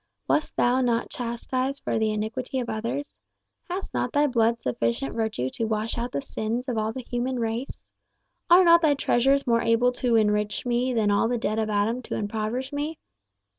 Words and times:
Wast 0.27 0.55
thou 0.55 0.81
not 0.81 1.11
chastised 1.11 1.83
for 1.83 1.99
the 1.99 2.11
iniquity 2.11 2.57
of 2.57 2.71
others? 2.71 3.15
Has 3.69 3.93
not 3.93 4.11
thy 4.13 4.25
blood 4.25 4.59
sufficient 4.59 5.13
virtue 5.13 5.51
to 5.51 5.65
wash 5.65 5.95
out 5.95 6.11
the 6.11 6.23
sins 6.23 6.67
of 6.67 6.75
all 6.75 6.91
the 6.91 7.03
human 7.03 7.37
race? 7.37 7.77
Are 8.49 8.63
not 8.65 8.81
thy 8.81 8.95
treasures 8.95 9.45
more 9.45 9.61
able 9.61 9.91
to 9.91 10.15
enrich 10.15 10.65
me 10.65 10.91
than 10.91 11.11
all 11.11 11.27
the 11.27 11.37
debt 11.37 11.59
of 11.59 11.69
Adam 11.69 12.01
to 12.01 12.15
impoverish 12.15 12.73
me? 12.73 12.97